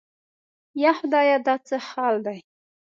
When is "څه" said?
1.67-1.75